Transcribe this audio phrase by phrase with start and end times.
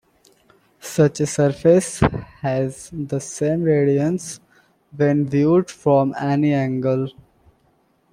[0.79, 1.99] Such a surface
[2.39, 4.39] has the same radiance
[4.97, 7.09] when viewed from any angle.